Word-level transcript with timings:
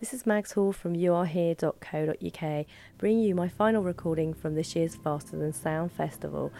This 0.00 0.14
is 0.14 0.24
Mags 0.24 0.52
Hall 0.52 0.72
from 0.72 0.96
youarehere.co.uk, 0.96 2.66
bringing 2.96 3.22
you 3.22 3.34
my 3.34 3.48
final 3.48 3.82
recording 3.82 4.32
from 4.32 4.54
this 4.54 4.74
year's 4.74 4.96
Faster 4.96 5.36
Than 5.36 5.52
Sound 5.52 5.92
Festival. 5.92 6.50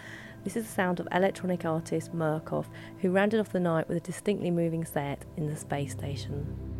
This 0.45 0.57
is 0.57 0.67
the 0.67 0.71
sound 0.71 1.01
of 1.01 1.09
electronic 1.11 1.65
artist 1.65 2.15
Murcof, 2.15 2.67
who 2.99 3.11
rounded 3.11 3.41
off 3.41 3.49
the 3.49 3.59
night 3.59 3.89
with 3.89 3.97
a 3.97 4.01
distinctly 4.01 4.51
moving 4.51 4.85
set 4.85 5.25
in 5.39 5.49
the 5.49 5.57
space 5.57 5.93
station. 5.93 6.80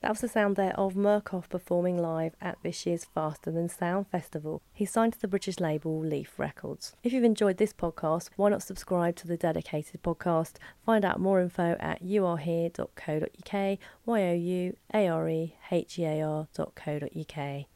That 0.00 0.12
was 0.12 0.22
the 0.22 0.28
sound 0.28 0.56
there 0.56 0.72
of 0.78 0.94
Murcof 0.94 1.50
performing 1.50 1.98
live 1.98 2.34
at 2.40 2.56
this 2.62 2.86
year's 2.86 3.04
Faster 3.04 3.50
Than 3.50 3.68
Sound 3.68 4.06
Festival. 4.08 4.62
He's 4.72 4.90
signed 4.90 5.12
to 5.12 5.20
the 5.20 5.28
British 5.28 5.60
label 5.60 6.00
Leaf 6.00 6.38
Records. 6.38 6.96
If 7.02 7.12
you've 7.12 7.22
enjoyed 7.22 7.58
this 7.58 7.74
podcast, 7.74 8.30
why 8.36 8.48
not 8.48 8.62
subscribe 8.62 9.16
to 9.16 9.28
the 9.28 9.36
dedicated 9.36 10.02
podcast? 10.02 10.54
Find 10.86 11.04
out 11.04 11.20
more 11.20 11.38
info 11.38 11.76
at 11.78 12.02
youarehear.co.uk, 12.02 13.78
y 14.06 14.22
o 14.22 14.32
u 14.32 14.76
a 14.94 15.08
r 15.08 15.28
e 15.28 15.54
h 15.70 15.98
e 15.98 16.04
a 16.06 16.22
r.co.uk. 16.22 17.66